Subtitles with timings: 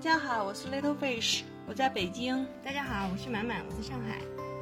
[0.00, 2.46] 家好，我是 Little Fish，我在北京。
[2.64, 4.18] 大家好，我是满满，我在上海。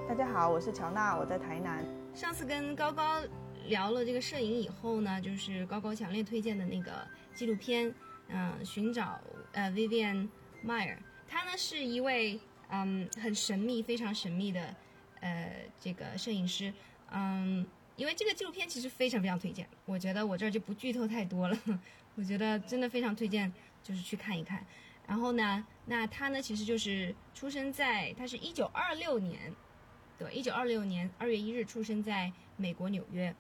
[0.09, 1.87] 大家好，我是乔娜，我在台南。
[2.13, 3.23] 上次跟高高
[3.69, 7.95] 聊了这个摄影以后呢，就是高高强烈推荐的那个纪录片，
[8.27, 9.21] 嗯，寻找
[9.53, 10.29] 呃 Vivian
[10.67, 10.97] Meyer，
[11.29, 14.75] 他呢是一位嗯很神秘、非常神秘的
[15.21, 16.75] 呃这个摄影师，
[17.13, 21.57] 嗯，因为这个纪录片其实非常非常推荐，我觉得我这儿就不剧透太多了，
[22.17, 23.53] 我觉得真的非常推荐，
[23.85, 24.67] 就是去看一看。
[25.09, 29.55] 然后呢，那他呢其实就是出生在，他是一九二六年，
[30.19, 33.35] 对，一九二六年二月一日出生在美国纽约，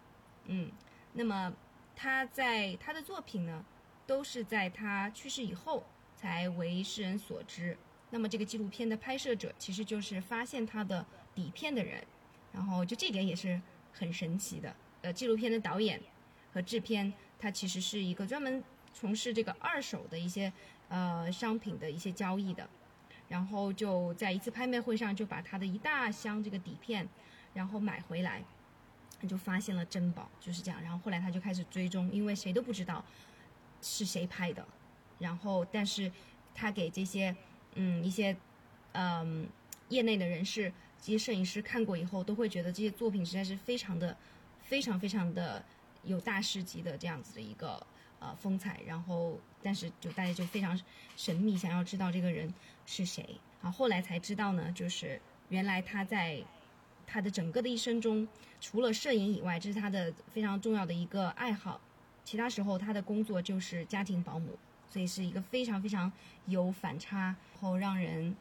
[0.46, 0.72] 嗯，
[1.12, 1.52] 那么
[1.94, 3.62] 他在他的作品呢，
[4.06, 5.84] 都是在他去世以后
[6.16, 7.76] 才为世人所知。
[8.08, 11.04] 那么这个纪录片的拍摄者其实就是发现他的
[11.34, 12.02] 底片的人，
[12.50, 13.60] 然后就这点也是
[13.92, 14.74] 很神奇的。
[15.02, 16.00] 呃，纪录片的导演
[16.50, 18.64] 和制片，他其实是一个专门
[18.94, 20.50] 从事这个二手的一些。
[20.88, 22.66] 呃，商品的一些交易的，
[23.28, 27.06] 然后就在一次拍卖会上就把他的一大箱这个底片，
[27.52, 28.42] 然后买回来，
[29.20, 30.80] 他就发现了珍宝，就是这样。
[30.82, 33.04] 然后后来他就开始追踪，因为谁都不知道
[33.82, 34.66] 是谁拍的。
[35.18, 36.10] 然后，但是
[36.54, 37.36] 他给这些
[37.74, 38.34] 嗯一些
[38.92, 39.46] 嗯
[39.90, 44.16] 业内的人士、这些摄影师看过以后，都会觉得这些作品实在是非常的、
[44.62, 45.62] 非常非常的
[46.04, 47.86] 有大师级的这样子的一个。
[48.20, 50.78] 呃，风采，然后，但是就大家就非常
[51.16, 52.52] 神秘，想要知道这个人
[52.84, 53.24] 是谁
[53.62, 53.70] 啊。
[53.70, 56.42] 后来才知道呢，就是原来他在
[57.06, 58.26] 他的整个的一生中，
[58.60, 61.80] 除了摄影以外，这是他的非常重要的一个爱好。
[62.24, 64.58] 其他时候他的工作就是家庭保姆，
[64.90, 66.10] 所以是一个非常非常
[66.46, 68.36] 有反差，然后让人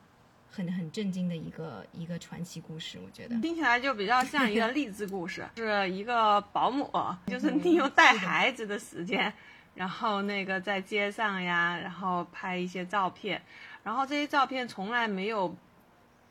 [0.50, 3.00] 很很震惊的一个一个传奇故事。
[3.06, 6.92] 我觉得听起来就比较像一个励志故事，是一个保姆，
[7.28, 9.32] 就是利用带 孩子的时间。
[9.78, 13.42] 然后那个在街上呀，然后拍一些照片，
[13.84, 15.56] 然后这些照片从来没有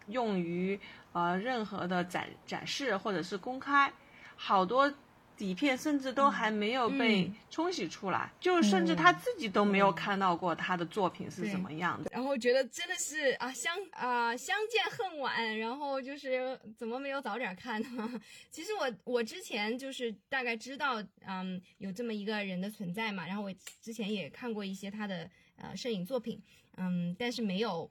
[0.09, 0.79] 用于
[1.13, 3.91] 呃任何的展展示或者是公开，
[4.37, 4.93] 好多。
[5.37, 12.11] 底片甚至都还没有被冲洗出来，就甚至他自己都没有看到过他的作品是什么样的。
[12.11, 18.21] 然后觉得真的是啊相啊相见恨晚，然后就是怎么没有早点看呢？
[18.51, 26.43] 其实我我之前就是大概知道嗯有这么一个人的存在嘛，然后我之前也看过一些他的呃摄影作品，
[26.77, 27.91] 嗯，但是没有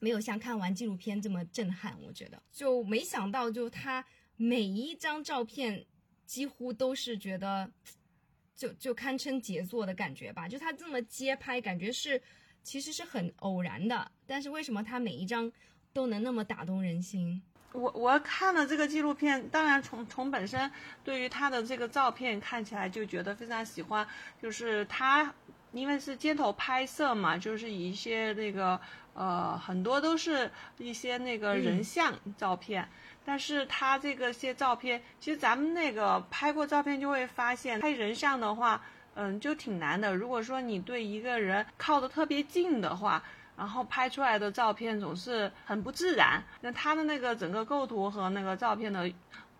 [0.00, 4.04] 没有像看完纪录片这么震撼，我觉得就没想到就他
[4.36, 5.84] 每一张照片。
[6.26, 7.70] 几乎都是觉得，
[8.56, 10.48] 就就堪称杰作的感觉吧。
[10.48, 12.20] 就他这么街拍，感觉是
[12.62, 14.10] 其实是很偶然的。
[14.26, 15.50] 但是为什么他每一张
[15.92, 17.42] 都能那么打动人心？
[17.72, 20.70] 我我看了这个纪录片，当然从从本身
[21.02, 24.06] 对于他的这个照片看起来就觉得非常喜欢。
[24.40, 25.34] 就是他
[25.72, 28.80] 因为是街头拍摄嘛，就是一些那个
[29.12, 30.48] 呃很多都是
[30.78, 32.88] 一些那个人像照片。
[33.24, 38.80] 但是他这个些照片，其实咱们那个拍过照片就会发现，拍人像的话，
[39.14, 40.14] 嗯，就挺难的。
[40.14, 43.22] 如果说你对一个人靠得特别近的话，
[43.56, 46.42] 然后拍出来的照片总是很不自然。
[46.60, 49.10] 那他的那个整个构图和那个照片的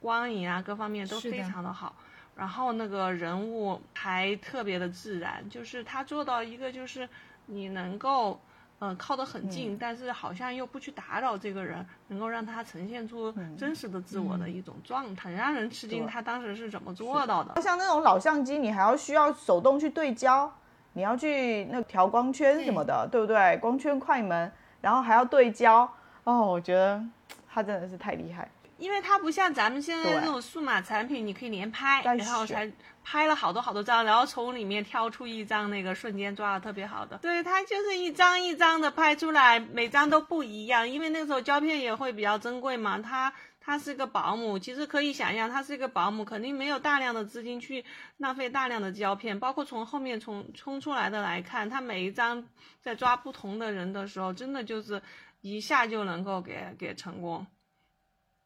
[0.01, 1.97] 光影啊，各方面都非常的好。
[2.37, 7.09] 然后那个人物还特别的自然，就是他做到一个就是
[7.47, 8.41] 你能够。
[8.81, 16.07] 嗯，靠得很近，但是好像又不去打扰这个人，能够让他呈现出真实的自我的一种状态，让人吃惊。
[16.07, 17.61] 他当时是怎么做到的？
[17.63, 20.53] 像那种老相机，你还要需要手动去对焦，
[20.93, 23.57] 你要去那调光圈什么的，对不对？
[23.59, 25.91] 光圈、快门，然后还要对焦。
[26.25, 27.03] 哦，我觉得
[27.49, 28.51] 他真的是太厉害。
[28.79, 32.71] 因为它不像咱们现在那种数码产品，你可以连拍，然后才
[33.03, 37.19] 拍了好多好多张，然后从里面挑出一张那个瞬间抓的特别好的。
[37.19, 40.89] 对，它就是一张一张的拍出来，每张都不一样。
[40.89, 47.85] 因为那时候胶片也会比较珍贵嘛，它它是个保姆，其实可以想象，它是一个保姆，肯定没有大量的资金去
[48.17, 49.39] 浪费大量的胶片。
[49.39, 52.45] 包括从后面从冲出来的来看，它每一张
[52.81, 55.01] 在抓不同的人的时候，真的就是
[55.43, 57.47] 一下就能够给给成功。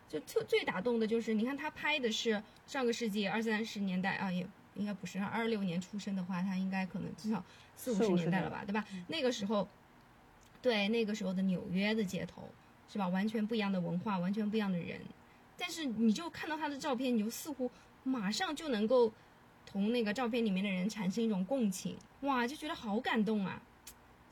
[0.09, 7.45] 就特最打动的就是，你看他拍的是上个世纪二三十年代啊，也应该不是，他二六年出生的话，他应该可能至少
[7.77, 8.85] 四五十年代了吧，对吧？
[9.09, 9.69] 那个时候，
[10.63, 12.49] 对那个时候的纽约的街头，
[12.91, 13.07] 是吧？
[13.09, 14.99] 完全不一样的文化，完全不一样的人，
[15.59, 17.71] 但是你就看到他的照片，你就似乎
[18.03, 19.13] 马上就能够
[19.67, 23.61] 同那个照片里面的人产生一种共情，哇，就觉得好感动啊！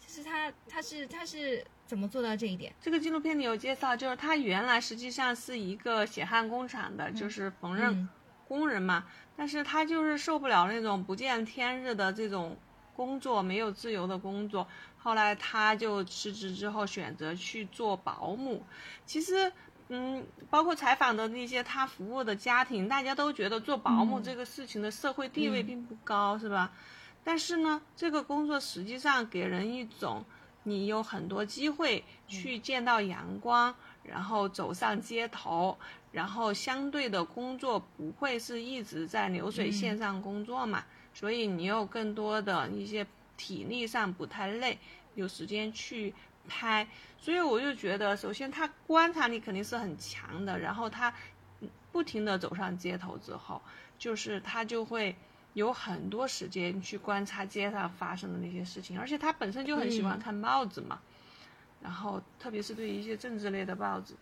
[0.01, 1.63] 其实他他是他是。
[1.87, 2.75] 怎么做到这一点？
[2.81, 8.07] 这个纪录片里有介绍，就是他原来实际上是一个血汗工厂的，就是缝纫
[8.49, 9.05] 工人嘛。
[9.37, 12.57] 但是他就是受不了那种不见天日的这种
[12.95, 14.67] 工作，没有自由的工作。
[14.99, 18.65] 后来他就辞职之后选择去做保姆。
[19.05, 19.53] 其实，
[19.89, 26.73] 嗯，包括采访的那些他服务的家庭，大家都觉得做保姆这个事情的社会地位并不高，是吧？
[27.23, 30.25] 但是呢，这个工作实际上给人一种
[30.69, 33.73] 你有很多机会去见到阳光，
[34.03, 35.79] 然后走上街头，
[36.11, 40.85] 然后相对的工作不会是一直在流水线上工作嘛，
[41.15, 44.77] 所以你有更多的一些体力上不太累。
[45.15, 46.13] 有时间去
[46.49, 46.87] 拍，
[47.17, 51.15] 所以我就觉得，首先他观察力肯定是很强的，然后他
[51.93, 53.63] 不停的走上街头之后，
[53.99, 55.15] 就是他就会
[55.57, 61.01] 有很多时间去观察街上发生的那些事情，而且他本身就很喜欢看报纸嘛，
[61.83, 64.15] 然后特别是对一些政治类的报纸，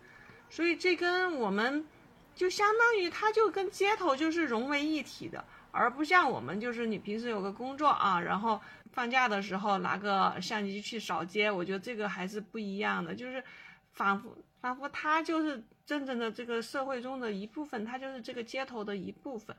[0.49, 1.85] 所以这跟我们
[2.33, 8.59] 就相当于他就跟街头就是融为一体的，而不像我们就是你平时有个工作啊，然后。
[8.93, 13.43] 放假的时候拿个相机去扫街，我觉得这个还是不一样的，就是
[13.91, 19.53] 仿佛仿佛他就是真正的这个社会中的一部分，他就是这个街头的一部分。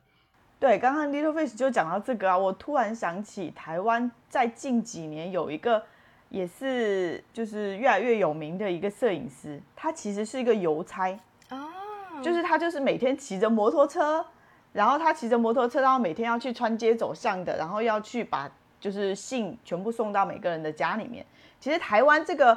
[0.59, 5.83] 对，刚刚 Little Face 就讲到这个啊，我突然想起台湾在近几年有一个
[6.29, 11.17] 也是就是越来越有名的一个摄影师，他其实是一个邮差
[11.51, 11.69] 哦，
[12.23, 14.25] 就是他就是每天骑着摩托车，
[14.73, 18.51] 然后他骑着摩托车，然后每天要去穿街走巷的，然后要去把。
[18.79, 21.25] 就是信全部送到每个人的家里面。
[21.59, 22.57] 其实台湾这个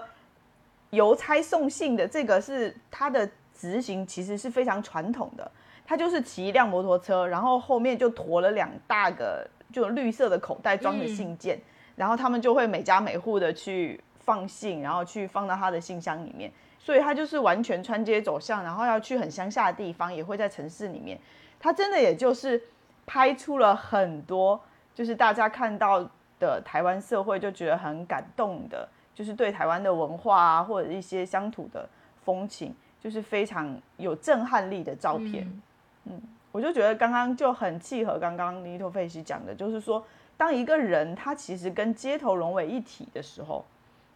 [0.90, 5.50] 邮差送信的这个是他的执行，其实是非常传统的。
[5.90, 9.44] 他就是骑一辆摩托车，然后后面就驮了两大个
[9.74, 11.60] 就绿色的口袋装着信件，
[11.96, 16.52] 然后他们就会每家每户的去放信，然后去放到他的信箱里面。
[16.78, 21.18] 所以他就是完全穿街走巷，然后要去很乡下的地方，也会在城市里面。
[21.60, 22.62] 他真的也就是
[23.08, 24.62] 拍出了很多。
[24.94, 26.08] 就是大家看到
[26.40, 31.90] 的台湾社会就觉得很感动的，就是对台湾的文化啊，或者一些乡土的
[32.24, 35.44] 风情，就是非常有震撼力的照片。
[35.46, 35.62] 嗯，
[36.10, 36.22] 嗯
[36.52, 40.04] 我就觉得刚刚就很契合刚刚尼托费西讲的，就是说，
[40.36, 43.64] 当一个人他其实跟街头融为一体的时候，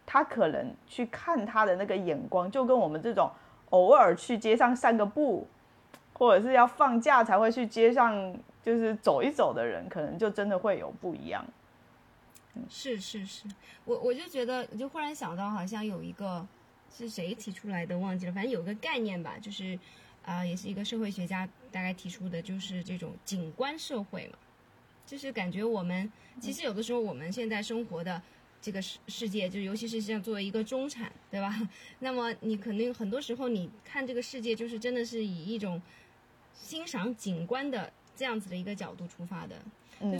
[0.04, 3.30] 他可能去看他的那个眼光，就跟我们这种
[3.70, 5.46] 偶尔去街上散个步，
[6.12, 8.36] 或者是要放假才会去街上。
[8.64, 11.44] 就是走一走的人，可能就真的会有不一样。
[12.70, 13.46] 是是是，
[13.84, 16.46] 我我就觉得，我就忽然想到，好像有一个
[16.90, 18.32] 是谁提出来的，忘记了。
[18.32, 19.78] 反正有个概念吧，就是
[20.24, 24.38] 啊，也是一个社会学家大概提出的，就是这种景观社会嘛。
[25.04, 26.10] 就是感觉我们
[26.40, 28.22] 其实有的时候，我们现在生活的
[28.62, 31.68] 这个世世界，就尤其是像作为一个中产，对吧？
[31.98, 35.82] 那么你肯定很多时候你看这个世界，就是真的是以一种
[36.54, 37.92] 欣赏景观的。
[38.16, 39.60] 这样子的一个角度出发的，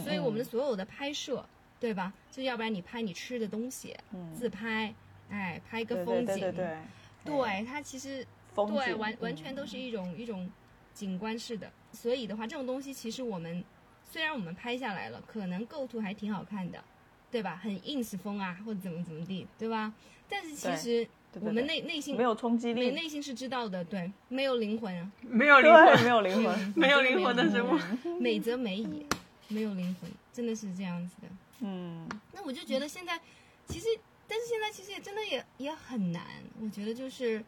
[0.01, 1.45] 所以我们的所有的拍摄，
[1.79, 2.11] 对吧？
[2.29, 3.95] 就要不然你拍你吃的东西，
[4.37, 4.93] 自拍，
[5.29, 6.77] 哎，拍一个风景，对对对，
[7.23, 10.51] 对它其实对完完全都是一种一种
[10.95, 11.71] 景观式的。
[11.91, 13.63] 所以的话，这种东西其实我们
[14.09, 16.83] 虽然我们拍下来了，可能构图还挺好看的，
[17.29, 17.55] 对吧？
[17.61, 19.93] 很 ins 风啊，或者怎么怎么地，对吧？
[20.27, 21.07] 但是其实。
[21.41, 27.77] 我们内内心没有冲击力，内心是知道的，对，没有灵魂啊，没有灵魂，没有灵魂，没有灵魂的生物，
[28.21, 29.05] 美则美矣，
[29.49, 31.27] 没有灵魂，真的是这样子的。
[31.59, 33.19] 嗯，那我就觉得现在，
[33.67, 33.85] 其实，
[34.29, 36.23] 但是现在其实也真的也也很难。
[36.61, 37.43] 我觉得就是，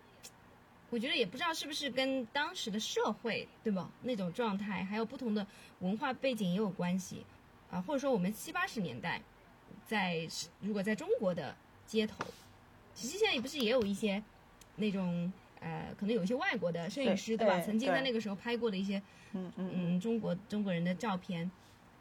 [0.89, 3.89] 我觉得也不知道是不是跟当时的社会，对吧？
[4.03, 5.45] 那种状态，还有不同的
[5.79, 7.25] 文化背景也有关系
[7.69, 9.21] 啊，或者说我们七八十年代，
[9.85, 10.27] 在
[10.61, 12.15] 如果在中国的街头。
[12.93, 14.23] 其实现在也不是也有一些
[14.77, 17.59] 那种呃，可能有一些外国的摄影师对吧？
[17.61, 18.99] 曾经在那个时候拍过的一些
[19.33, 21.51] 嗯中国中国人的照片，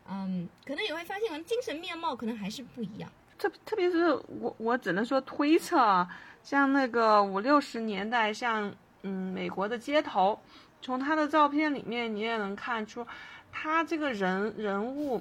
[0.09, 3.13] 嗯，可能也会发现可能精神面貌可能还是不一样。
[3.37, 6.09] 特特别是我我只能说推测啊，
[6.47, 8.73] 像那个五六十年代，像
[9.03, 10.39] 嗯美国的街头，
[10.81, 13.05] 从他的照片里面你也能看出，
[13.51, 15.21] 他这个人人物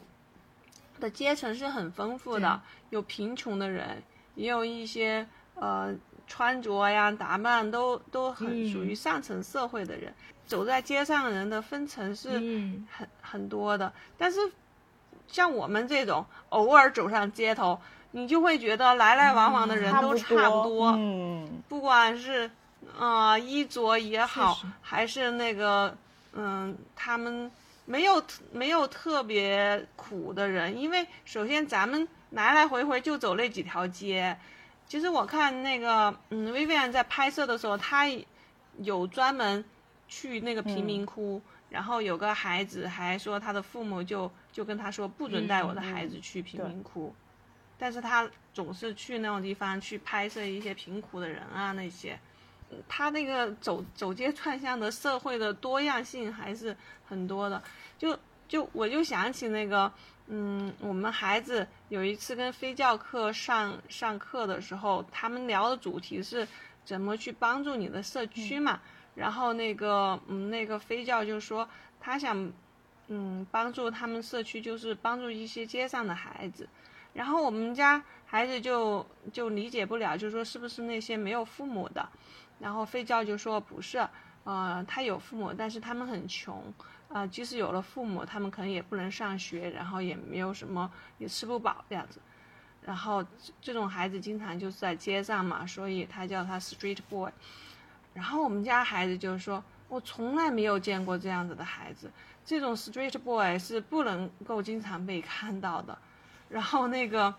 [0.99, 4.03] 的阶层是很丰富的，有贫穷的人，
[4.35, 5.27] 也有一些。
[5.57, 5.95] 呃，
[6.27, 10.13] 穿着呀、打扮都都很属于上层社会的人，
[10.45, 12.31] 走在街上的人的分层是
[12.91, 13.93] 很很多的。
[14.17, 14.37] 但是，
[15.29, 17.79] 像我们这种偶尔走上街头，
[18.15, 20.93] 你就会觉得来来往往的人都差不多。
[20.97, 22.49] 嗯，不管是
[22.97, 25.93] 啊衣着也好，还是那个
[26.31, 27.51] 嗯，他们
[27.83, 34.37] 没有没有特别苦的人，因为首先咱们来来回回就走那几条街。
[34.87, 38.07] 其实我看那个，嗯，Vivian 在拍摄的时候，他
[38.77, 39.65] 有专门
[40.07, 47.13] 去那个贫民窟，然后有个孩子还说他的父母就就跟他说不准带我的孩子去贫民窟，
[47.77, 52.17] 但是他总是去那种地方去拍摄一些贫苦的人啊那些，
[52.87, 57.61] 他那个走走街串巷的社会的多样性还是很多的。
[57.97, 58.17] 就
[58.47, 59.91] 就我就想起那个，
[60.27, 66.47] 嗯，我们孩子有一次跟非教课上上课的时候，他们聊的主题是
[66.83, 68.79] 怎么去帮助你的社区嘛。
[69.15, 71.67] 然后那个，嗯，那个非教就说
[72.01, 72.51] 他想，
[73.07, 76.67] 嗯，帮助他们社区，就是帮助一些街上的孩子。
[77.15, 82.05] 然后我们家孩子就就理解不了，就说是不是那些没有父母的？
[82.59, 84.05] 然后非教就说不是，
[84.43, 86.61] 呃，他有父母，但是他们很穷，
[87.07, 92.19] 啊，即使有了父母，他们可能也不能上学，然后也没有什么，也吃不饱这样子。
[92.81, 93.25] 然后
[93.61, 97.31] 这种孩子经常就是在街上嘛，所以他叫他 street boy。
[98.13, 102.11] 然后我们家孩子就是说，我从来没有见过这样子的孩子，
[102.45, 105.97] 这种 street boy 是不能够经常被看到的。
[106.49, 107.33] 然后那个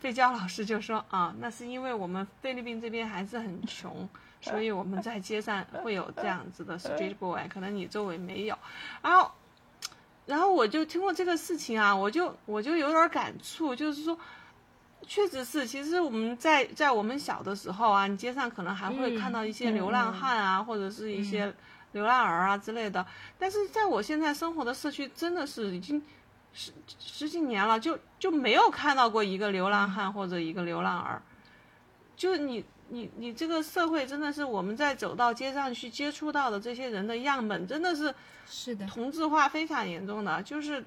[0.00, 4.08] 费娇老师就说啊，那是因为我们菲律宾这边还是很穷，
[4.40, 8.58] 所以我们在街上会有这样子的 street boy，可能你周围没有。
[9.02, 9.30] 然后，
[10.26, 14.18] 然后我就听过这个事情啊，我就我就有点感触，就是说。
[15.06, 21.50] 确实是，其实我们在在我们小的时候啊，你街上可能还会看到一些流浪汉啊，或者是一些
[21.92, 23.06] 流浪儿啊之类的。
[23.38, 26.02] 但是在我现在生活的社区，真的是已经
[26.58, 31.22] 十十几年了，就就没有看到过一个流浪汉或者一个流浪儿。
[32.16, 38.12] 就你你你这个社会真的是我们在走到街上去接触到的这些人的样本，真的是
[38.46, 40.84] 是的，同质化非常严重的，就是。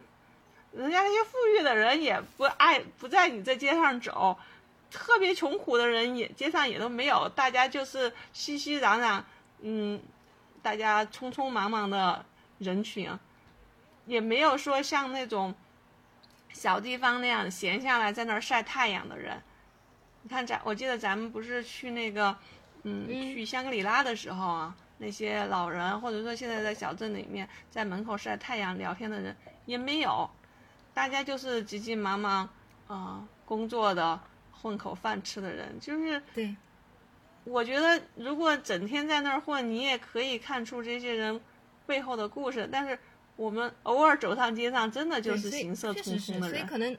[0.74, 4.40] 人家那些富裕的人也不爱不在你这街上走，
[4.90, 9.22] 特别穷苦的人也街上也都没有，大家就是熙熙攘攘，
[9.60, 10.02] 嗯，
[10.62, 12.24] 大家匆匆忙忙的
[12.60, 13.12] 人群，
[14.06, 15.54] 也没有说像那种
[16.54, 19.42] 小地方那样闲下来在那儿晒太阳的人。
[20.24, 22.36] 你看咱，我记得咱们不是去那个，
[22.84, 30.30] 嗯，去香格里拉的时候啊，那些老人或者说现在在小镇里面在门口晒太阳聊天的人也没有。
[30.94, 32.50] 大家就是急急忙忙，
[32.88, 34.20] 啊，工作的
[34.52, 36.56] 混口饭吃的人，就是对。
[37.44, 41.42] 我觉得如果整天在那儿混，你也可以看出这些人
[41.88, 42.70] 背后的故事。
[42.72, 43.00] 但是
[43.42, 46.50] 我们偶尔走上街上，真的就是行色匆匆的人。
[46.52, 46.96] 所以可能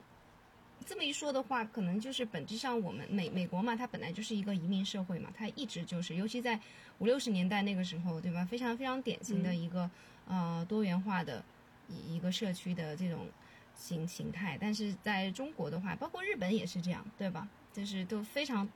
[0.85, 6.59] 这么一说的话，可能就是本质上我们美美国嘛，它本来就是一个移民社会嘛，它一直就是，尤其在
[6.99, 8.43] 五六十年代那个时候，对吧？
[8.43, 9.89] 非常非常典型的一个
[10.27, 11.43] 呃多元化的
[11.87, 13.27] 一一个社区的这种。
[13.75, 17.47] 形形态，但是在中国的话，包括日本也是这样，对吧？
[17.73, 18.69] 就是都非常，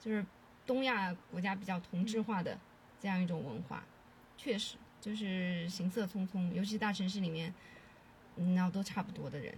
[0.00, 0.24] 就是
[0.66, 2.58] 东亚国家比较同质化的
[2.98, 3.84] 这样一种文化，
[4.38, 7.52] 确实就是行色匆匆，尤其大城市里面，
[8.36, 9.52] 那都差不多的人，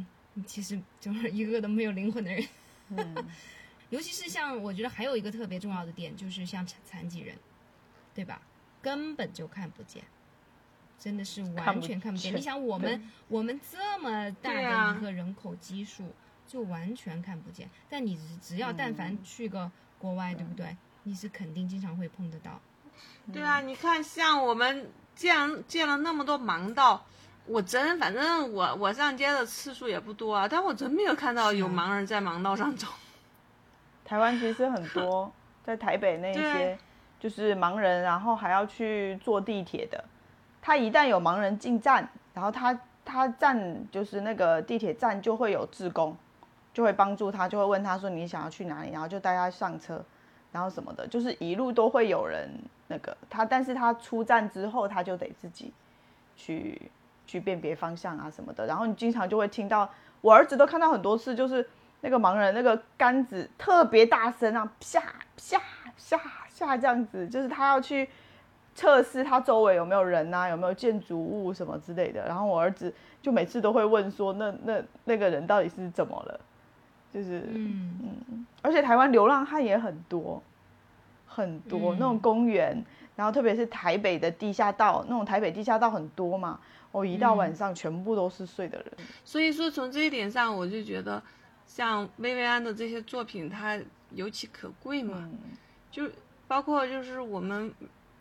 [0.44, 2.44] 其实就是一个都没有灵魂的人。
[3.90, 7.36] 尤其是像我觉得还有一个特别重要的点，就是像残残疾人，
[8.12, 8.42] 对吧？
[8.82, 10.02] 根本就看不见。
[10.98, 12.34] 真的是完全看不见。
[12.34, 14.52] 你想，我们我们这么大
[14.92, 16.12] 的一个人口基数，
[16.48, 17.70] 就完全看不见。
[17.88, 20.76] 但你只要但凡去个国外，对不对？
[21.04, 22.60] 你是肯定经常会碰得到。
[23.32, 25.34] 对啊，你看，像我们见
[25.66, 27.02] 见了那么多盲道，
[27.46, 32.86] 我真反正我我上街的次数也不多啊，但我真没有看到有盲人在盲道上走。
[34.04, 35.32] 台湾其实很多，
[35.64, 36.78] 在台北那些
[37.18, 40.04] 就是盲人，然后还要去坐地铁的。
[40.62, 46.16] 他一旦有盲人进站，然后他他站就是那个地铁站就会有志工，
[46.74, 50.04] 就会帮助他，就会问他说你想要去哪里，然后就带他上车，
[50.52, 52.50] 然后什么的，就是一路都会有人
[52.88, 55.72] 那个他，但是他出站之后他就得自己
[56.36, 56.90] 去
[57.26, 59.88] 去辨别方向啊什么的，然后你经常就会听到
[60.20, 61.68] 我儿子都看到很多次，就是
[62.00, 65.00] 那个盲人那个杆子特别大声啊，啪
[65.36, 65.58] 啪
[65.96, 66.18] 啪
[66.58, 68.08] 啪这样子，就是他要去。
[68.78, 72.26] 测试他周围有没有人呐，有没有建筑物什么之类的。
[72.26, 76.38] 然后我儿子就每次都会问说：“那那那个人到底是怎么了？”
[77.12, 77.98] 就是，嗯
[78.30, 78.46] 嗯。
[78.62, 80.42] 而且台湾流浪汉也很多，
[81.26, 82.84] 很多那种公园，
[83.14, 86.60] 然后特别是台北的地下道，那种台北地下道很多嘛。
[86.92, 88.92] 我一到晚上，全部都是睡的人。
[89.24, 91.22] 所以说，从这一点上，我就觉得
[91.66, 93.78] 像薇薇安的这些作品，它
[94.10, 95.30] 尤其可贵嘛。
[95.90, 96.10] 就
[96.48, 97.72] 包括就是我们。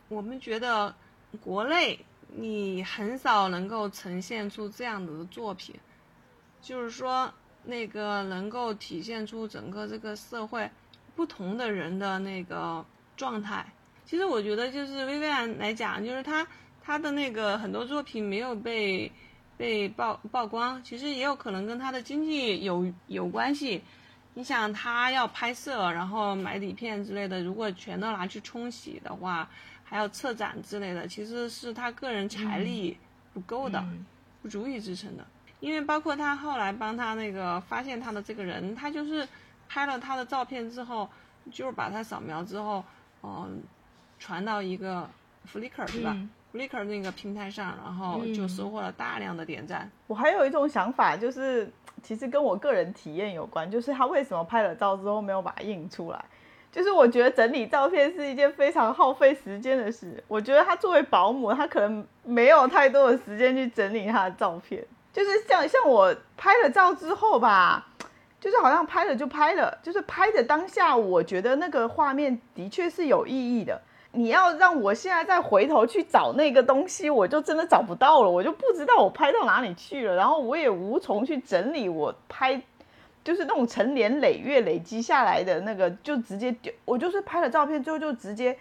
[0.07, 0.93] 我们觉得
[1.43, 5.73] 国内你很少能够呈现出这样的作品，
[6.61, 7.33] 就是说
[7.65, 10.69] 那个能够体现出整个这个社会
[11.15, 12.85] 不同的人的那个
[13.17, 13.65] 状态。
[14.05, 16.45] 其实我觉得就是薇薇安来讲，就是她
[16.83, 19.11] 她的那个很多作品没有被
[19.57, 23.81] 被曝曝光，其实也有可能跟她的经济有有关系。
[24.35, 29.49] 你想她要拍摄，然后买底片之类的，如果全都拿去冲洗的话，
[29.83, 32.97] 还要策展之类的，其实是她个人财力
[33.33, 34.05] 不够的，嗯
[34.41, 35.25] 不足以支撑的。
[35.59, 39.27] 因为包括他后来帮他那个发现他的这个人，他就是
[39.67, 41.09] 拍了他的照片之后，
[41.51, 42.83] 就是把他扫描之后，
[43.23, 43.61] 嗯、
[44.19, 45.09] 传到一个
[45.51, 49.89] Flickr 对吧、嗯 f l i c k r 那个平台上，然后就嗯收获了大量的点赞。
[50.07, 51.69] 我还有一种想法，就是
[52.01, 56.25] 其实跟我个人体验有关，就是他为什么拍了照之后没有把它印出来？
[56.71, 60.21] 就是我觉得整理照片是一件非常耗费时间的事。
[60.27, 64.85] 我觉得他作为保姆，他可能没有太多的时间去整理他的照片。
[65.15, 67.87] 就是像像我拍了照之后吧，
[68.41, 73.81] 就是好像拍了就拍了，就是拍的当下，我觉得那个画面的确是有意义的。
[74.11, 82.61] 你要让我现在再回头去找那个东西，我就真的找不到了，我就不知道我拍到哪里去了，然后我也无从去整理我拍，
[83.23, 88.57] 就是那种成年累月累积下来的那个，就直接丢，我就是拍了照片之后就直接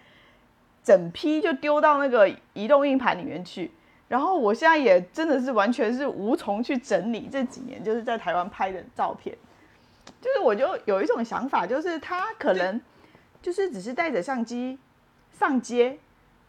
[0.84, 3.72] 整批就丢到那个移动硬盘里面去，
[4.06, 9.36] 然后我现在也真的是完全是无从去整理这几年就是在台湾拍的照片，
[10.20, 12.80] 就是我就有一种想法，就是他可能
[13.40, 14.78] 就是只是带着相机
[15.32, 15.98] 上街，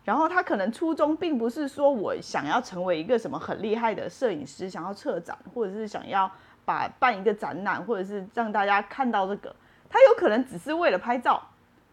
[0.04, 6.30] 然后他可能初衷并不是说我想要成为一个什么很厉害的摄影师，想要策展，或者是想要
[6.66, 9.56] 把办一个展览，或者是让大家看到这个，
[9.90, 11.42] 他有可能只是为了拍照，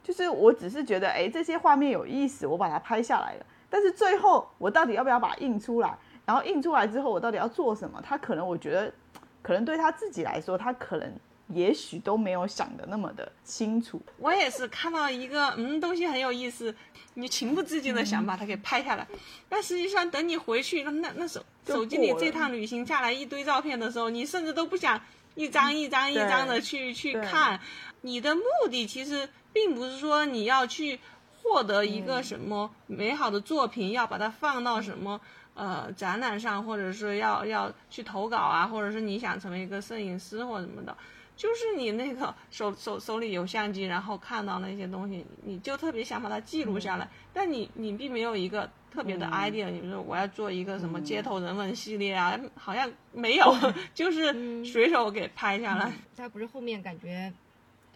[0.03, 5.97] 就是我只是觉得哎这些画面有意思，我把它拍下来了，但是最后我到底要不要把它印出来？
[6.27, 7.99] 然后印出来之后我到底要做什么？
[8.07, 8.93] 他可能我觉得，
[9.41, 11.11] 可能对他自己来说，他可能
[11.49, 13.99] 也许都没有想的那么的清楚。
[14.19, 16.75] 我也是看到一个嗯东西很有意思，
[17.15, 19.09] 你情不自禁的想把它给拍下来，
[19.49, 25.01] 但实际上等你回去，那那那手手机里这趟旅行下来一堆照片的时候，你甚至都不想
[25.35, 27.59] 一张一张一张的去去看。
[28.03, 30.99] 你的目的其实并不是说你要去
[31.43, 35.21] 获得一个什么美好的作品，要把它放到什么。
[35.55, 40.97] 呃，展览上，或者是要要去投稿啊，或者是你想成为一个摄影师或什么的，
[41.37, 53.55] 就是你那个手手手里有相机，然后看到那些东西，你就特别想把它记录下来，但你你并没有一个特别的 idea，、你说我要做一个什么街头人文系列啊，好像没有，
[53.93, 55.93] 就是随手给拍下来。
[56.17, 57.31] 他不是后面感觉，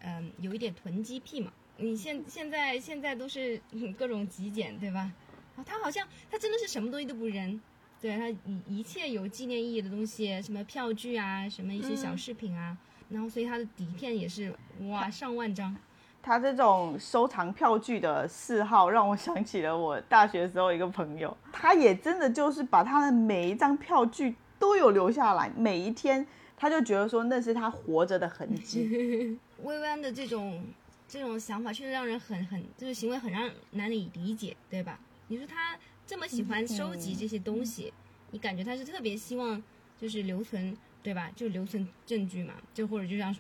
[0.03, 1.51] 嗯，有一点囤积癖嘛？
[1.79, 5.12] 你现现在现在都是嗯各种极简，对吧？
[5.57, 7.61] 啊，他好像他真的是什么东西都不扔，
[8.01, 12.77] 对他一一切有纪念意义的东西，什么票据啊，什么一些小饰品啊，
[13.11, 14.55] 然后所以他的底片也是
[14.89, 15.77] 哇上万张，
[16.23, 29.39] 他这种收藏票据的嗜好，让我想起了我大学时候一个朋友，他也真的就是把他的每一张票据都有留下来，每一天他就觉得说那是他活着的痕迹。
[29.62, 30.62] 薇薇安的这种
[31.09, 34.99] 这种想法，确实让人很很就是行为很让难以理解，对吧？
[35.29, 37.92] 你说他这么喜欢收集这些东西，
[38.31, 39.62] 你感觉他是特别希望
[40.01, 41.31] 就是留存，对吧？
[41.37, 43.35] 就留存证据嘛，就或者就像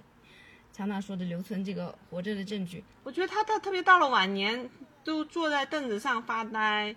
[0.72, 2.84] 强大说的，留存这个活着的证据。
[3.02, 4.68] 我觉得他他特别到了晚年，
[5.02, 6.94] 都坐在凳子上发呆，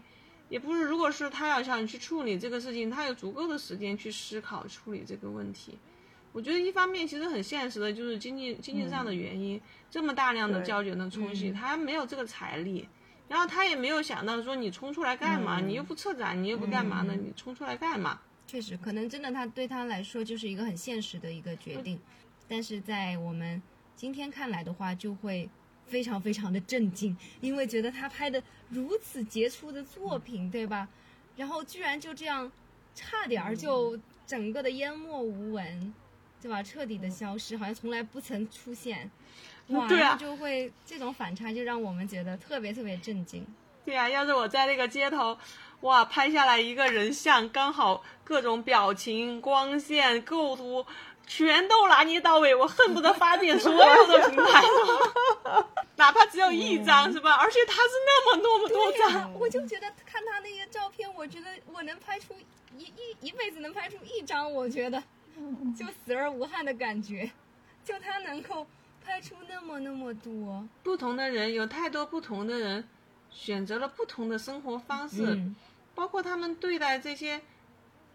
[0.50, 0.84] 也不是。
[0.84, 5.78] 如果是他要想去处理这个事情，他有足够的时间去思考处理这个问题。
[6.32, 12.88] 我觉得一方面其实很现实的，就是经济经济上的原因，这么大量的胶卷的冲洗，嗯他没有这个财力，
[13.28, 15.60] 然后他也没有想到说你冲出来干嘛？
[15.60, 17.16] 你又不策展，你又不干嘛呢？
[17.16, 18.20] 你冲出来干嘛？
[18.46, 22.00] 确实，可能真的他对他来说就是一个很现实的一个决定，
[22.48, 23.62] 但是在我们
[23.96, 25.50] 今天看来的话，就会
[25.88, 30.88] 非常非常的震惊，因为觉得他拍的如此杰出的作品，对吧？
[31.36, 32.52] 然后居然就这样，
[32.96, 35.94] 差点儿就整个的淹没无闻，
[36.42, 36.64] 对吧？
[36.64, 39.10] 彻底的消失，好像从来不曾出现。
[39.68, 43.46] 哇，对啊就会这种反差就让我们觉得特别特别震惊。
[43.86, 45.38] 对啊、要是我在那个街头，
[45.82, 50.86] 哇，拍下来一个人像，刚好各种表情、光线、构图
[51.26, 54.62] 全都拿捏到位，我恨不得发遍 所有的平台，
[55.98, 57.34] 哪怕只有一张，是吧？
[57.34, 62.36] 而且他是那么那么多张，我就觉得看他那些照片，我觉得我能拍出
[62.78, 65.02] 一一一辈子能拍出一张，我觉得
[65.78, 67.32] 就死而无憾的感觉，
[67.84, 68.66] 就他能够
[69.04, 72.84] 拍出那么那么多，不同的人有太多不同的人
[73.30, 75.56] 选择了不同的生活方式，嗯，
[75.96, 77.42] 包括他们对待这些，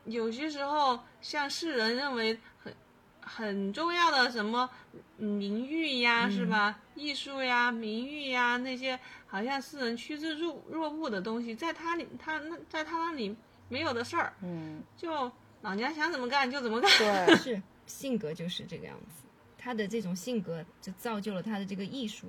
[0.05, 2.75] 有些时候像世人认为很
[3.21, 4.69] 很重要的什么
[5.17, 6.79] 名誉呀，是吧？
[6.95, 13.35] 艺术呀、名誉呀那些，好像世人趋之若若鹜的东西，在他里，他那在他那里
[13.69, 15.31] 没有的事儿，嗯，就
[15.65, 16.91] 老娘想怎么干就怎么干。
[17.27, 19.25] 对， 是性格就是这个样子。
[19.57, 22.27] 他的这种性格就造就了他的这个艺术，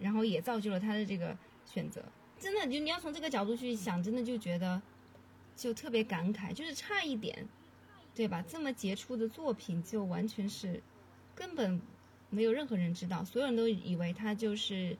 [0.00, 2.04] 然后也造就了他的这个选择。
[2.40, 4.82] 真的，就你要从这个角度去想，真的就觉得
[5.54, 7.46] 就特别感慨，就是差一点，
[8.16, 8.42] 对吧？
[8.48, 10.82] 这么杰出的作品，就完全是
[11.36, 11.80] 根本
[12.30, 14.96] 没有任何人知道，所有人都以为他就是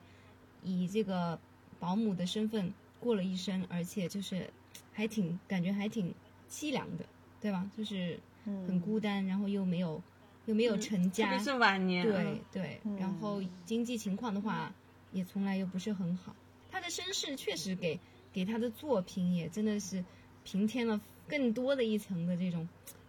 [0.63, 1.37] 以这个
[1.81, 4.49] 保姆的身份过了一生，而且就是
[4.93, 6.15] 还挺感觉还挺
[6.49, 7.03] 凄凉的，
[7.41, 7.69] 对吧？
[7.75, 10.01] 就是很孤单，然后又没有
[10.45, 14.71] 又没有成家，特别是晚年，对对，然后经济情况的话，
[15.11, 16.35] 也从来又不是很好。
[16.69, 17.99] 他的身世确实给
[18.31, 20.03] 给他的作品也真的是
[20.43, 22.67] 平添了更多的一层的这种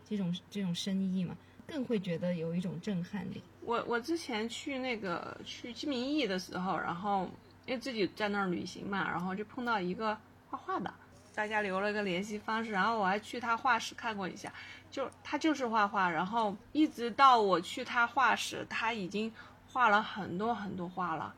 [0.09, 3.41] 这种这种深意嘛，更会觉得有一种震撼力。
[3.65, 7.31] 我我之前去那个去鸡鸣驿的时候，然后
[7.67, 10.19] 因为自己在那儿旅行嘛，然后就碰到一个
[10.51, 10.93] 画画的，
[11.35, 14.53] 大家留了个联系方式，然后我还去他画室看过一下，
[14.91, 19.33] 就他就是画画，然后一直到我去他画室，他已经
[19.67, 21.35] 画了很多很多画了。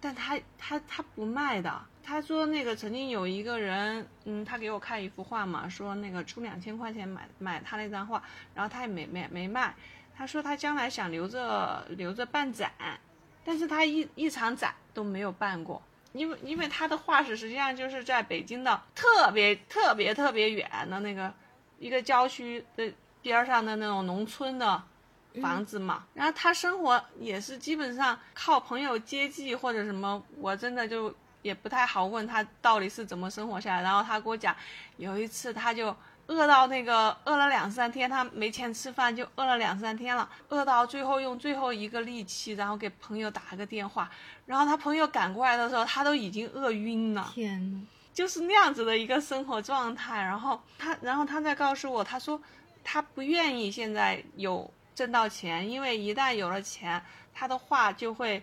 [0.00, 8.22] 但他他他不卖的，他说那个曾经有一个人，嗯，他给我看一幅画嘛，说那个出两千块钱买买他那张画，
[8.54, 9.74] 然后他也没没没卖，
[10.14, 12.70] 他说他将来想留着留着办展，
[13.44, 15.82] 但是他一一场展都没有办过，
[16.14, 21.30] 因为因为他的画室实际上就是在北京的特别特别特别远的那个
[21.78, 24.82] 一个郊区的边上的那种农村的。
[25.42, 33.82] 房子嘛，然后他生活也是基本上靠朋友接济或者什么，我真的就也不太好问他到底是怎么生活下来。
[33.82, 34.54] 然后他给我讲，
[34.96, 35.92] 有一次他就
[36.26, 44.10] 饿到那个饿了两三天，他没钱吃饭就饿了两三天了，饿到最后用最后一个力气，然后给朋友打了个电话，
[44.46, 47.30] 然后他朋友赶过来的时候，他都已经饿晕了。
[47.34, 50.22] 天呐，就是那样子的一个生活状态。
[50.22, 52.40] 然后他，然后他再告诉我，他说
[52.82, 54.70] 他不愿意现在有。
[54.94, 58.40] 挣到钱，因为一旦有了钱，他的话就会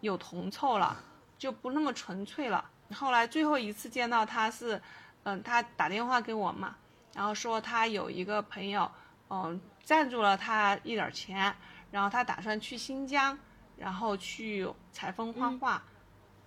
[0.00, 1.00] 有铜臭了，
[1.38, 2.68] 就不那么纯粹了。
[2.92, 4.82] 后来最后一次见到他是，
[5.22, 6.74] 嗯，他打电话给我嘛，
[7.14, 8.90] 然后说他有一个朋友，
[9.30, 11.54] 嗯，赞助了他一点钱，
[11.90, 13.38] 然后他打算去新疆，
[13.76, 15.82] 然后去采风画画，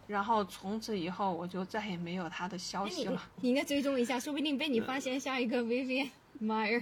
[0.07, 3.21] 然后从此以后我就再也没有他的消息了。
[3.41, 6.09] 你应该追踪一下，说不定被你发现下一个 Vivian。
[6.39, 6.79] 妈呀，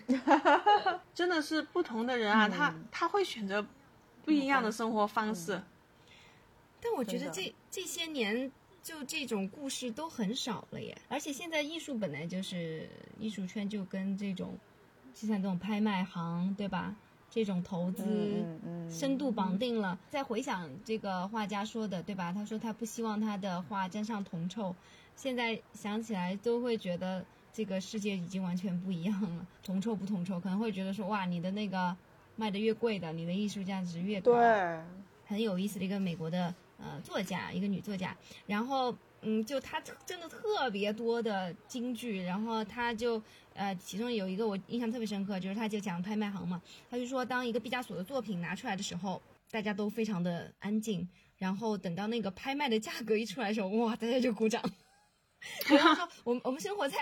[1.13, 3.65] 真的是不同的人啊，他他会选择
[4.24, 5.62] 不一样的生活方式。
[6.82, 8.52] 但我觉得这这些年
[8.86, 12.88] 就这种故事都很少了耶，而且现在艺术本来就是
[13.19, 14.56] 艺术圈就跟这种，
[15.15, 16.95] 就像这种拍卖行对吧？
[17.32, 18.45] 这种投资
[18.88, 19.98] 深度绑定了。
[20.08, 22.32] 再回想这个画家说的对吧？
[22.32, 24.76] 他说他不希望他的画沾上铜臭，
[25.15, 27.26] 现在想起来都会觉得。
[27.56, 31.95] 这个世界已经完全不一样了，铜臭不铜臭，可能会觉得说哇，你的那个
[32.36, 34.34] 卖的越贵的，你的艺术价值越高。
[34.34, 34.82] 对，
[35.26, 43.22] 很有意思的一个美国的呃作家，一个女作家，然后嗯，就她真的特别多的京剧，然后她就
[43.54, 51.08] 呃，其中有一个我印象特别深刻，就是她就讲拍卖行嘛，她就说当一个毕加索的作品拿出来的时候，大家都非常的安静，
[51.38, 54.62] 然后等到那个拍卖的价格一出来的时候，哇，大家就鼓掌。
[55.68, 56.98] 然后说我们我们生活在。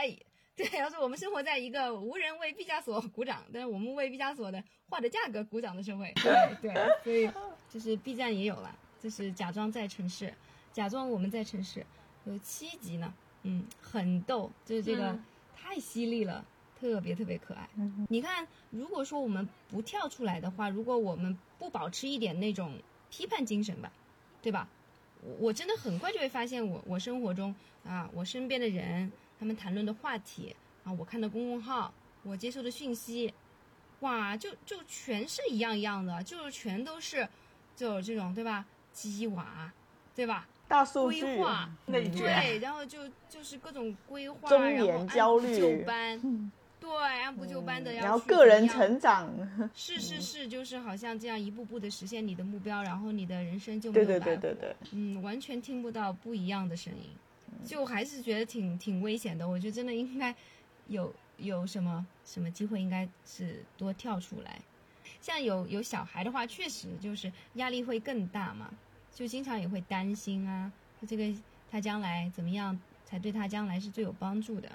[0.55, 6.13] 对，要是我们生活在一个无人为毕加索鼓掌，但是我们为毕加索的画的价格鼓掌的社会。
[6.13, 7.27] 对对，所以
[7.71, 10.33] 就是 B 站也有了，就是假装在城市，
[10.71, 11.85] 假装我们在城市，
[12.23, 15.19] 有七集呢，嗯，很逗，就是这个
[15.53, 16.45] 太犀利了，
[16.79, 17.67] 特别特别可爱。
[18.07, 23.91] 你看，如果说我们不跳出来的话，如果我们不保持一点那种批判精神吧，
[24.41, 24.69] 对吧？
[25.21, 29.11] 我我真的很快就会发现，我我生活中啊，我身边的人。
[29.39, 33.33] 他们谈论的话题啊，我看的公众号，我接受的讯息，
[33.99, 37.27] 哇，就就全是一样一样的，就是全都是，
[37.75, 38.65] 就这种对吧？
[38.93, 39.71] 鸡娃，
[40.15, 40.47] 对吧？
[40.67, 46.89] 大数据，规划，对，然后就就是各种规划，中年焦虑，就班，对，
[47.21, 49.29] 按部就班的要，然后个人成长，
[49.75, 57.09] 是是是，就是好像这样一步步的实现你的目标，然后你的人生就对对对对对，嗯，完全听不到不一样的声音。
[57.65, 60.35] 就还是觉得挺挺危险的，我觉得真的应该
[60.87, 64.59] 有有什么什么机会，应该是多跳出来。
[65.21, 68.69] 像有有小孩的话，确实就是压力会更大嘛，
[69.13, 71.23] 就经常也会担心啊，他这个
[71.69, 74.69] 他将来怎么样才对他将来是最有帮助的。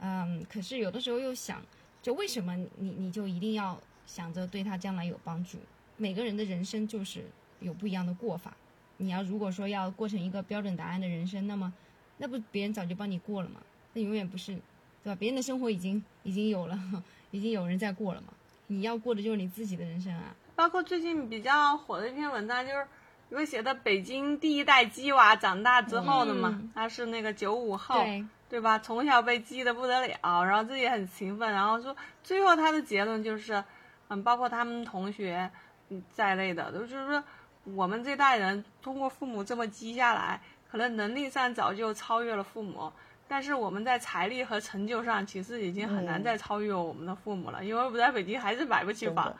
[0.00, 1.62] 嗯，可是有的时候又想，
[2.02, 5.58] 就为什么你你就一定要想着对他将来有帮助？
[5.96, 7.24] 每个人的人生就是
[7.60, 8.56] 有不一样的过法。
[8.96, 11.72] 你要如果说要过成一个标准答案的人生，那么，
[12.18, 13.60] 那不别人早就帮你过了吗？
[13.92, 14.54] 那永远不是，
[15.02, 15.14] 对吧？
[15.14, 16.78] 别人的生活已经已经有了，
[17.30, 18.28] 已经有人在过了嘛。
[18.68, 20.34] 你要过的就是你自己的人生啊。
[20.54, 22.86] 包括最近比较火的一篇文章，就是
[23.32, 28.78] 因为写的北京第一代鸡娃长大之后的嘛，嗯他是那个九五后，对，对吧？
[28.78, 33.64] 从小被鸡得不得了，然后自己很勤奋，然后说最后他的结论就是，
[34.08, 35.50] 嗯，包括他们同学
[35.88, 37.24] 嗯在内的，都就是说
[37.64, 40.38] 我们这代人通过父母这么积下来，
[40.70, 42.92] 可能能力上早就超越了父母。
[43.32, 46.22] 但是我们在财力和成就上，其实已经很难嗯。
[46.22, 49.34] 再超越我们的父母了，因为我在北京还是买不起房，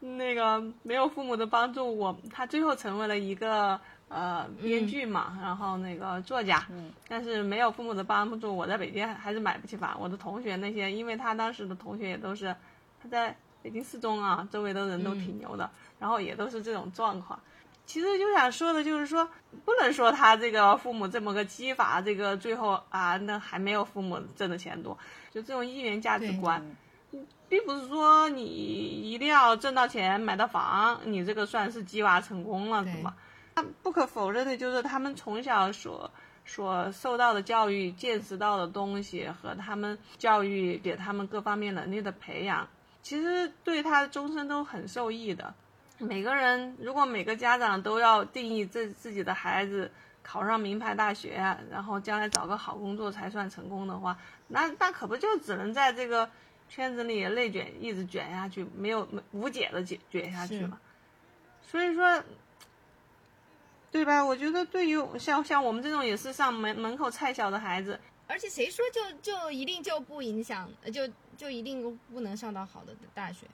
[0.00, 6.90] 那个没有父母的帮助，我他最后成为了一个呃编剧嘛，然后那个作家，嗯。
[7.06, 9.96] 但是没有父母的帮助，我在北京还是买不起房。
[10.00, 12.52] 我的同学那些，因为他当时的同学也都是
[13.00, 13.32] 他在
[13.62, 17.38] 北京四中啊，周围的人都挺牛的，然后也都是这种状况。
[17.86, 19.26] 其实就想说的就是说，
[19.64, 24.98] 不能说他这个父母这么个激法，这个最后啊，那还没有父母挣的钱多。
[25.30, 26.60] 就这种一元价值对观，
[27.48, 33.14] 并不是说你一定要挣到钱买到房，你这个算是鸡娃成功了，是吗？
[33.54, 33.62] 那？
[33.82, 36.10] 不可否认的就是他们从小所
[36.44, 42.68] 所受到的教育、见识到的东西和他们教育给他们各方面能力的培养，
[43.02, 45.54] 其实对他终身都很受益的。
[45.98, 49.90] 每个人如果每个家长都要定义自自己的孩子
[50.22, 51.34] 考上名牌大学，
[51.70, 56.28] 然后将来找个好工作才算成功的话，那那可不就只能在这个
[56.68, 60.78] 圈子里内卷，一直卷下去，没有没无解的卷卷下去嘛。
[61.62, 62.22] 所以说，
[63.90, 64.24] 对吧？
[64.24, 73.46] 我觉得对于像像我们这种也是上门门口菜小的孩子，而且谁说就就一定就不影响，呃就就一定不能上到好的大学？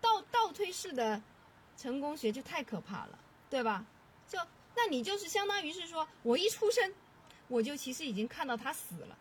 [0.00, 1.20] 倒倒推式的
[1.80, 3.84] 成功学就太可怕了，对吧？
[4.28, 4.38] 就
[4.74, 6.92] 那你就是相当于是说我一出生，
[7.46, 9.16] 我就其实已经看到他死了，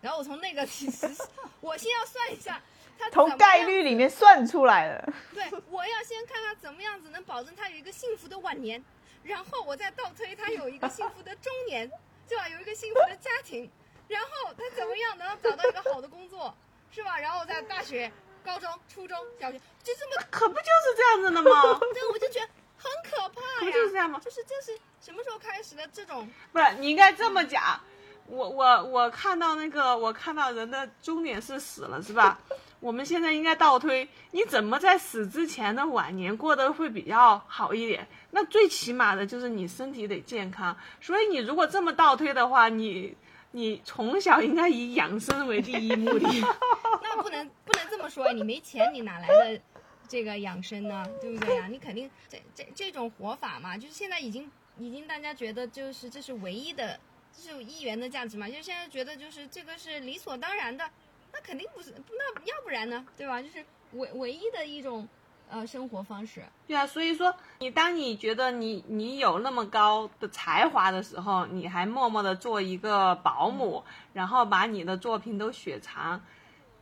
[0.00, 1.08] 然后我从那个其实
[1.62, 2.60] 我先要算一下
[2.98, 5.14] 他从概率里面算出来了。
[5.32, 8.84] 对，我要先看他怎么样子能保证他有一个幸福的晚年，
[9.22, 11.88] 然后我再倒推他有一个幸福的中年，
[12.28, 12.48] 对吧？
[12.48, 13.70] 有一个幸福的家庭，
[14.08, 16.54] 然后他怎么样能找到一个好的工作，
[16.90, 17.18] 是吧？
[17.18, 18.12] 然后在大学、
[18.44, 21.80] 高中、初中小学，就这么，可不就是这样子的吗？
[21.94, 23.70] 对，我就觉得很可怕不。
[23.70, 24.20] 就是这样吗？
[24.22, 26.28] 就是这是什么时候开始的这种？
[26.52, 27.80] 不是，你应该这么讲。
[28.26, 32.38] 我我我看到那个，我看到人的终点是死了，是吧？
[32.80, 38.06] 我们现在应该倒推，你怎么在死之前的晚年过得会比较好一点？
[38.30, 40.76] 那最起码的就是你身体得健康。
[41.00, 43.16] 所以你如果这么倒推的话，你
[43.54, 46.26] 你从小应该以养生为第一目的。
[47.00, 49.60] 那不能不能这么说，你没钱，你哪来的
[50.08, 51.06] 这个养生呢？
[51.20, 51.68] 对不对呀？
[51.68, 56.98] 你肯定这这这种活法嘛，就是现在已经已经大家觉得就是这是唯一的，
[57.32, 60.90] 这是一元的价值嘛，就是现在觉得就是这个是理所当然的，
[61.32, 63.40] 那肯定不是，那要不然呢，对吧？
[63.40, 65.08] 就是唯唯一的一种
[65.50, 66.42] 呃生活方式。
[66.66, 76.20] 对啊，所以说你当你觉得你你有那么高的才华的时候，你还默默的做一个保姆，然后把你的作品都雪藏，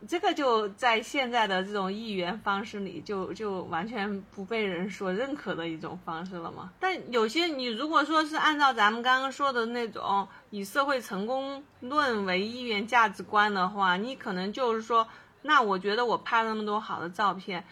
[0.07, 6.71] 这个就在现在的这种艺员方式里就，就完全不被人所认可的一种方式了嘛。
[6.79, 15.07] 但有些你如果说是按照咱们刚刚说的那种以社会成功论为一元价值观的话，你可能就是说，
[15.41, 17.65] 那我觉得我拍了那么多好的照片，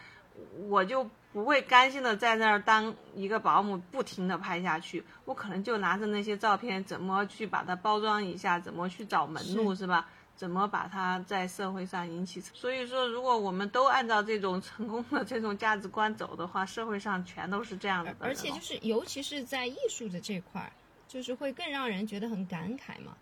[0.68, 5.04] 我就不会甘心的在那儿当一个保姆，不停的拍下去。
[5.26, 10.08] 我可能就拿着那些照片，怎么去把它包装一下，怎么去找门路，是吧？
[10.34, 12.42] 怎么把它在社会上引起？
[12.42, 20.72] 所以说，如果我们都按照这种成功的这种价值观走的话，社会上全都是这样子的而且就是，尤其是在艺术的这块儿，
[21.08, 23.16] 就是会更让人觉得很感慨嘛，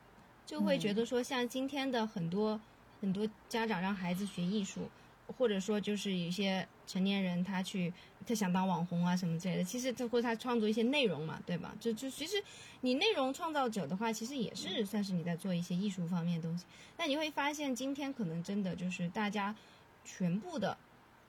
[0.46, 2.58] 就会觉得说，像今天的很多
[3.02, 4.90] 很多家长让孩子学艺术，
[5.38, 7.94] 或者说就是有一些成年人他去
[8.26, 11.76] 他想当网红啊什么之类的，其实他或者他创作一些内容嘛，对吧？
[11.80, 12.44] 就就其实
[12.82, 16.66] 你内容创造者的话，其实也是算是你在做一些艺术方面的东西。
[16.98, 19.56] 那你会发现，今天可能真的就是大家
[20.04, 20.76] 全部的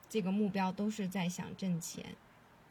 [0.09, 2.03] 这个目标都是在想挣钱。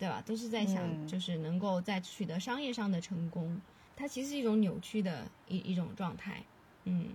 [0.00, 0.22] 对吧？
[0.24, 3.60] 都是在想，嗯就是能够在取得商业上的成功，
[3.94, 6.42] 它其实是一种扭曲的一一种状态，
[6.84, 7.10] 嗯，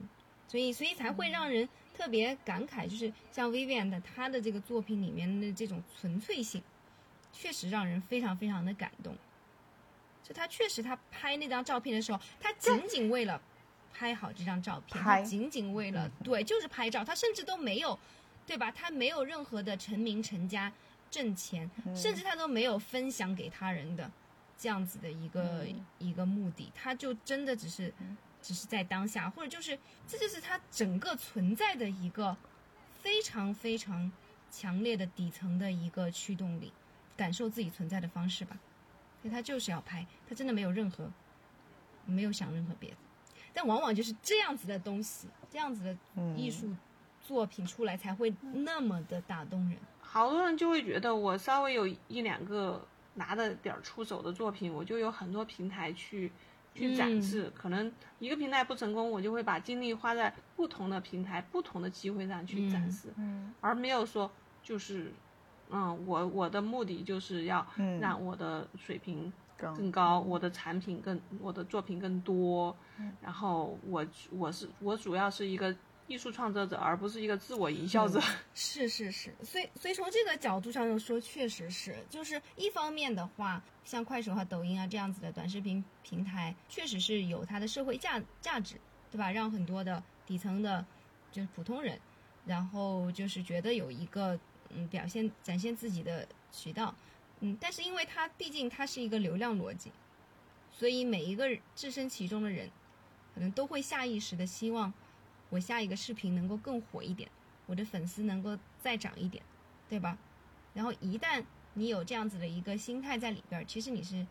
[0.47, 6.61] 所以所以才会让人特别感慨，就是像 Vivian 的她的这个作品里面的这种纯粹性，
[7.31, 9.15] 确实让人非常非常的感动。
[10.23, 13.41] 就他确实，他拍那张照片的时候，他仅仅为了
[13.93, 17.97] 拍好这张照片，他仅仅为了对，就是拍照，他甚至都没有，
[18.45, 18.71] 对吧？
[18.71, 20.71] 他没有任何的成名成家。
[21.11, 24.11] 挣钱，甚至他都没有分享给他人的
[24.57, 25.65] 这样子的一个、
[25.97, 27.93] 一个目的，他就真的只是
[28.45, 32.37] 只是在当下，或者就是这就是他整个存在的一个
[33.01, 34.11] 非常非常
[34.51, 36.71] 强烈的底层的一个驱动力。
[37.17, 38.57] 感受自己存在的方式吧。
[39.21, 41.09] 所以他就是要拍，他真的没有任何
[42.05, 42.97] 没有想任何别的。
[43.53, 45.97] 但往往就是这样子的东西，这样子的
[46.35, 46.75] 艺术
[47.25, 49.79] 作品出来才会那么的打动人。
[50.01, 56.29] 好多人就会觉得我稍微有一两个拿的点儿出手的作品，我就有很多平台去
[56.75, 57.51] 去展示。
[57.55, 63.07] 可能一个平台不成功，我就会把精力花在不同的平台、不同的机会上去展示，
[63.61, 64.29] 而没有说
[64.61, 65.11] 就是，
[65.69, 67.65] 嗯，我我的目的就是要
[67.99, 72.75] 让我的水平更高，我的产品更，我的作品更多，
[73.21, 75.73] 然后我我是我主要是一个
[76.07, 78.21] 艺术创作者，而不是一个自我营销者。
[78.53, 88.79] 是是是，所以所以从这个角度上说，确实是，就是一方面的话，像快手和抖音啊这样子的短视频平台，确实是有它的社会价价值，
[89.11, 89.31] 对吧？
[89.31, 90.85] 让很多的底层的，
[91.31, 91.99] 就是普通人，
[92.45, 94.39] 然后就是觉得有一个
[94.69, 96.93] 嗯表现展现自己的渠道，
[97.39, 99.91] 嗯，但是因为它毕竟它是一个流量逻辑，
[100.71, 102.69] 所以每一个置身其中的人，
[103.33, 104.93] 可能都会下意识的希望。
[105.55, 107.31] 我下一个视频能够更火一点，
[107.65, 109.41] 我的粉丝能够再涨一点，
[109.87, 110.17] 对吧？
[110.73, 111.41] 然后一旦
[111.75, 114.27] 你有这样子的一个心态在里边，其实你是，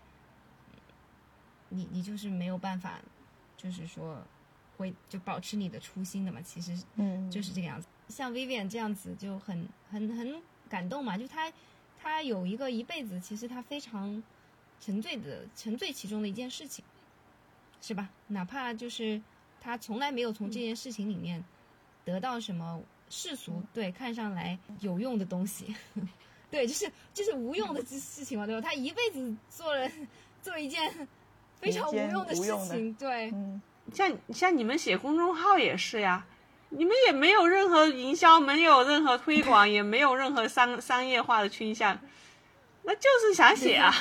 [1.70, 3.00] 你你就是没有办法，
[3.56, 4.22] 就是说
[4.76, 6.42] 会就保持你的初心的嘛。
[6.42, 7.88] 其实嗯，就是这个样子。
[8.08, 11.50] 像 Vivian 这样子就很很很感动嘛，就他
[11.98, 14.22] 他有一个一辈子，其实他非常
[14.78, 16.84] 沉醉的沉醉其中的一件事情，
[17.80, 18.10] 是吧？
[18.26, 19.22] 哪怕就是。
[19.64, 21.42] 他从来没有从这件事情里面
[22.04, 25.74] 得到什么世俗对看上来有用的东西，
[26.50, 28.60] 对，就是就是无用的事情嘛，对吧？
[28.60, 29.90] 他一辈子做了
[30.42, 31.08] 做一件
[31.58, 33.32] 非常无用的事情，对。
[33.92, 36.26] 像像你们写公众号也是呀，
[36.68, 41.98] 你们也没有任何营销，没有任何推广，也没有任何商商业化的倾向，
[42.82, 43.94] 那就是想写啊。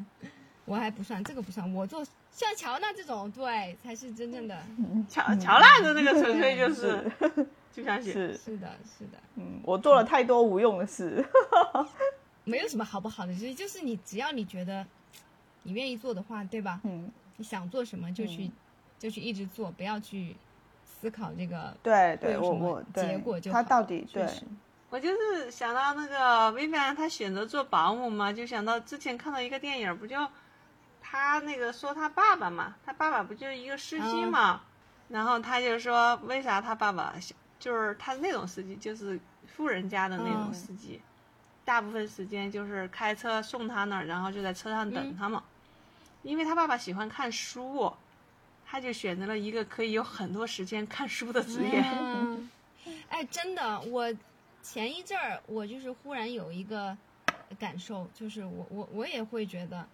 [0.64, 2.02] 我还不算，这个不算，我做。
[2.34, 4.60] 像乔娜这种，对，才是真正的
[5.08, 7.08] 乔乔娜的那个纯粹就是
[7.72, 11.24] 就像写，是是的，是的，嗯，我做了太多无用的事，
[12.42, 14.84] 没有什么好不好的，就是就是你只要你觉得
[15.62, 16.80] 你愿意做的话，对吧？
[16.82, 18.50] 嗯，你想做什么就去
[18.98, 20.34] 就去一直做，不要去
[20.84, 24.28] 思考这个对对，我我结果就他到底对。
[24.90, 30.16] 我就是想到那个 Vivian，他选择做保姆嘛，就想到之前看到一个电影，不就。
[31.14, 34.62] 他那个说他爸爸嘛，他爸爸不就是一个司机嘛，
[35.08, 37.14] 然后他就说为啥他爸爸
[37.60, 41.00] 就是他那种司机，就是富人家的那种司机，
[41.64, 45.44] 大部分时间就是开车送他那儿，然后就在车上等他嘛。
[46.24, 47.92] 因为他爸爸喜欢看书，
[48.66, 51.80] 他就选择了一个可以有很多时间看书的职业。
[53.08, 54.12] 哎，真的，我
[54.64, 56.96] 前一阵儿我就是忽然有一个
[57.56, 59.86] 感受，就是我我我也会觉得。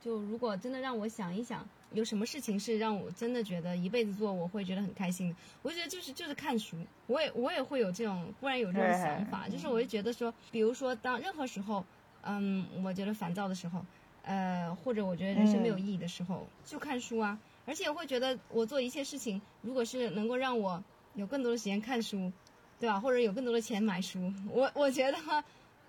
[0.00, 11.84] 就如果真的让我想一想，有什么事情是让我真的觉得一辈子做我会觉得很开心的，我觉得就是就是看书，我也我也会有这种忽然有这种想法，就是我就觉得说，比如说当任何时候，
[12.22, 13.84] 嗯，我觉得烦躁的时候，
[14.22, 20.82] 呃，或者我觉得人生没有意义的时候，就看书啊，而且我会觉得我做一切事情，如果是能够让我
[21.14, 22.30] 有更多的时间看书，
[22.78, 23.00] 对吧？
[23.00, 25.18] 或者有更多的钱买书，我我觉得，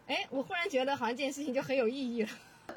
[0.08, 2.30] 哎，我忽然觉得好像这件事情就很有意义了。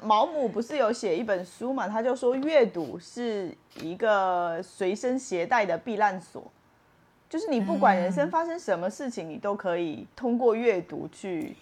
[0.03, 1.87] 毛姆不是有写一本书嘛？
[1.87, 6.51] 他就说阅读是一个随身携带的避难所，
[7.29, 11.55] 就是你不管人生发生什么事情，你都可以通过阅读去，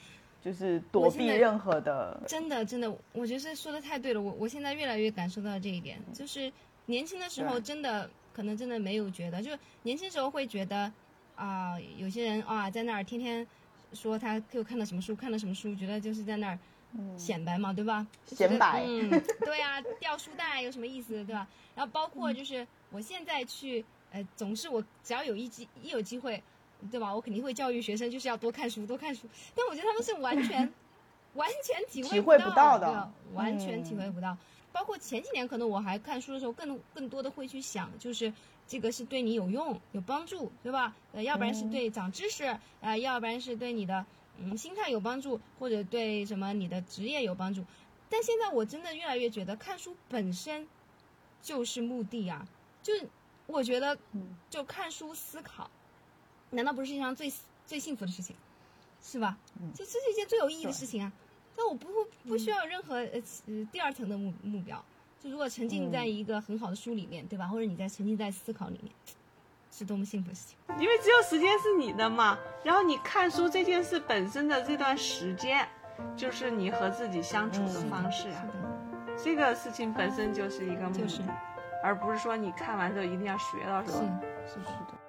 [0.43, 2.19] 就是躲避任何的。
[2.25, 4.21] 真的，真的，我觉得说的太对了。
[4.21, 6.51] 我我现在越来越感受到这一点，就是
[6.87, 9.51] 年轻的时候真的可能真的没有觉得，就
[9.83, 10.91] 年轻时候会觉得
[11.35, 13.45] 啊，有些人啊在那儿天天
[13.93, 16.57] 说他又看了什么书，看了什么书，觉得就是在那儿。
[17.17, 18.05] 显摆嘛，对吧？
[18.27, 19.09] 显摆，嗯，
[19.45, 21.47] 对呀，掉书袋有什么意思，对吧？
[21.75, 26.41] 然后包括就是我现在去，呃，总是我只要有一机一有机会，
[26.89, 27.13] 对吧？
[27.13, 29.27] 我肯定会教育学生，就是要多看书，多看书。
[29.55, 30.71] 但我觉得他们是完全
[31.35, 34.37] 完全体会不到的，完全体会不到。
[34.73, 38.33] 包括前几年，可能我还看书的时候，更更多的会去想，就是
[38.67, 40.93] 这个是对你有用、有帮助，对吧？
[41.13, 44.05] 呃，要不然是对长知识，呃，要不然是对你的。
[44.43, 47.63] 嗯，心态有帮助，或者对什么你的职业有帮助，
[48.09, 50.67] 但现在我真的越来越觉得看书本身
[51.41, 52.47] 就是目的啊！
[52.83, 52.93] 就
[53.47, 53.97] 我觉得，
[54.49, 55.69] 就看书思考，
[56.51, 57.31] 难道不是世界上最
[57.65, 58.35] 最幸福的事情，
[59.01, 59.37] 是吧？
[59.73, 61.11] 就这是一件最有意义的事情啊！
[61.55, 61.87] 但我不
[62.27, 64.83] 不需要有任何呃呃第二层的目目标，
[65.19, 67.47] 就如果沉浸在一个很好的书里面，对吧？
[67.47, 68.91] 或者你在沉浸在思考里面。
[69.71, 72.37] 是多么幸福的事情，因为只有时间是你的嘛。
[72.63, 75.65] 然后你看书这件事本身的这段时间，
[76.15, 78.43] 就是你和自己相处的嗯方式啊。
[78.43, 81.21] 是的，这个事情本身就是一个目的，就是
[81.83, 84.19] 而不是说你看完之后一定要学到什是么。
[84.45, 84.53] 是。
[84.53, 85.00] 是的。